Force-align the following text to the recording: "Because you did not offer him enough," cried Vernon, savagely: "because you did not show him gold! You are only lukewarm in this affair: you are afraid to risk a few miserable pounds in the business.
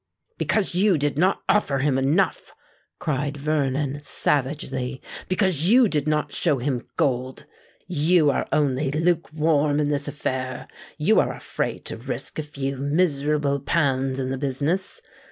"Because 0.39 0.73
you 0.73 0.97
did 0.97 1.15
not 1.15 1.43
offer 1.47 1.77
him 1.77 1.95
enough," 1.95 2.51
cried 2.97 3.37
Vernon, 3.37 3.99
savagely: 4.03 4.99
"because 5.29 5.69
you 5.69 5.87
did 5.87 6.07
not 6.07 6.33
show 6.33 6.57
him 6.57 6.87
gold! 6.97 7.45
You 7.85 8.31
are 8.31 8.47
only 8.51 8.89
lukewarm 8.89 9.79
in 9.79 9.89
this 9.89 10.07
affair: 10.07 10.67
you 10.97 11.19
are 11.19 11.31
afraid 11.35 11.85
to 11.85 11.97
risk 11.97 12.39
a 12.39 12.41
few 12.41 12.77
miserable 12.77 13.59
pounds 13.59 14.19
in 14.19 14.31
the 14.31 14.39
business. 14.39 15.03